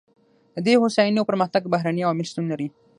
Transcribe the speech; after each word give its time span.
د 0.55 0.57
دې 0.65 0.73
هوساینې 0.81 1.19
او 1.19 1.29
پرمختګ 1.31 1.61
بهرني 1.73 2.01
عوامل 2.05 2.25
شتون 2.29 2.45
لري. 2.51 2.67